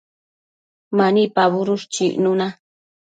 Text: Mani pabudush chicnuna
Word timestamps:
Mani 0.97 1.23
pabudush 1.35 1.85
chicnuna 1.93 2.47